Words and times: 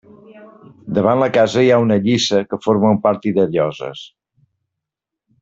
Davant 0.97 1.19
la 1.23 1.27
casa 1.35 1.63
hi 1.65 1.69
ha 1.75 1.77
una 1.83 1.97
lliça 2.07 2.41
que 2.55 2.59
forma 2.65 2.91
un 2.95 2.99
pati 3.05 3.35
de 3.37 3.47
lloses. 3.59 4.03